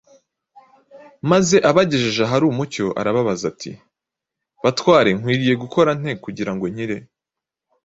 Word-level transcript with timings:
maze 1.31 1.55
abagejeje 1.69 2.21
ahari 2.23 2.45
umucyo 2.47 2.85
arababaza 2.99 3.43
ati, 3.51 3.71
“Batware 4.63 5.09
nkwiriye 5.17 5.53
gukora 5.63 5.89
nte 5.99 6.11
kugira 6.23 6.51
ngo 6.55 6.65
nkire? 6.73 6.97